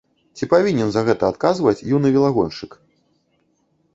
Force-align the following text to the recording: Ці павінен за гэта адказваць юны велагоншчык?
Ці 0.39 0.47
павінен 0.53 0.89
за 0.93 1.01
гэта 1.09 1.27
адказваць 1.33 1.85
юны 1.95 2.11
велагоншчык? 2.15 2.71